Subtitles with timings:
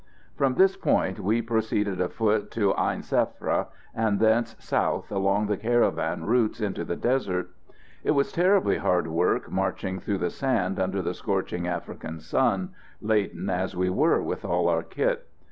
[0.35, 6.25] From this point we proceeded afoot to Ain Sefra, and thence south, along the caravan
[6.25, 7.49] routes into the desert.
[8.03, 12.69] It was terribly hard work marching through the sand under the scorching African sun,
[12.99, 15.27] laden as we were with all our kit.